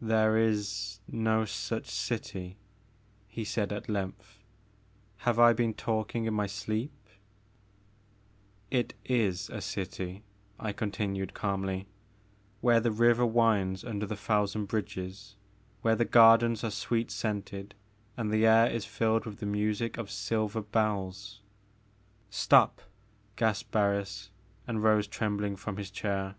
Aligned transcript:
"There 0.00 0.38
is 0.38 1.00
no 1.08 1.44
such 1.44 1.86
city," 1.90 2.56
he 3.26 3.42
said 3.42 3.72
at 3.72 3.88
length," 3.88 4.38
have 5.26 5.40
I 5.40 5.52
been 5.52 5.74
talking 5.74 6.24
in 6.24 6.34
my 6.34 6.46
sleep?" 6.46 6.92
"It 8.80 8.94
is 9.04 9.50
a 9.50 9.60
city," 9.60 10.22
I 10.56 10.70
continued, 10.70 11.34
calmly, 11.34 11.88
"where 12.60 12.78
the 12.78 12.92
river 12.92 13.26
winds 13.26 13.82
under 13.84 14.06
the 14.06 14.14
thousand 14.14 14.66
bridges, 14.66 15.34
where 15.80 15.96
the 15.96 16.04
gardens 16.04 16.62
are 16.62 16.70
sweet 16.70 17.10
scented 17.10 17.74
and 18.16 18.30
the 18.30 18.46
air 18.46 18.70
is 18.70 18.84
filled 18.84 19.26
with 19.26 19.40
the 19.40 19.46
music 19.46 19.98
of 19.98 20.12
silver 20.12 20.62
bells 20.62 21.42
''"Stop!" 22.30 22.82
gasped 23.34 23.72
Barris, 23.72 24.30
and 24.64 24.80
rose 24.84 25.08
trembling 25.08 25.56
from 25.56 25.76
his 25.76 25.90
chair. 25.90 26.36